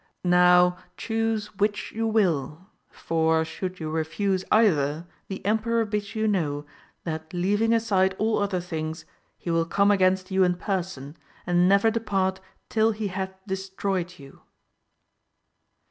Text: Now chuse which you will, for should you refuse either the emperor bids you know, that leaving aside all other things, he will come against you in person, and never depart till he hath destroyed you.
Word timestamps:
Now 0.25 0.77
chuse 0.97 1.55
which 1.59 1.91
you 1.91 2.07
will, 2.07 2.65
for 2.89 3.45
should 3.45 3.79
you 3.79 3.91
refuse 3.91 4.43
either 4.51 5.05
the 5.27 5.45
emperor 5.45 5.85
bids 5.85 6.15
you 6.15 6.27
know, 6.27 6.65
that 7.03 7.31
leaving 7.35 7.71
aside 7.71 8.15
all 8.17 8.39
other 8.39 8.59
things, 8.59 9.05
he 9.37 9.51
will 9.51 9.65
come 9.65 9.91
against 9.91 10.31
you 10.31 10.43
in 10.43 10.55
person, 10.55 11.17
and 11.45 11.69
never 11.69 11.91
depart 11.91 12.39
till 12.67 12.93
he 12.93 13.09
hath 13.09 13.35
destroyed 13.45 14.17
you. 14.17 14.41